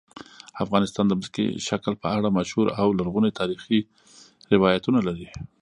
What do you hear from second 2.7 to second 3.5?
او لرغوني